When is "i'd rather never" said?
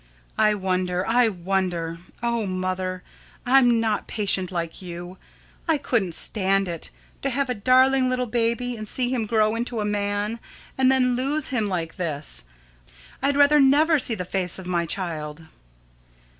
13.21-13.99